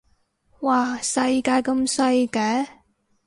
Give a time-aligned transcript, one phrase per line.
[0.59, 2.67] 嘩世界咁細嘅